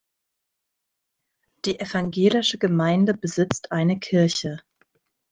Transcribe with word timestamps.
Die 1.65 1.79
evangelische 1.79 2.57
Gemeinde 2.57 3.13
besitzt 3.13 3.71
eine 3.71 3.99
Kirche. 3.99 4.59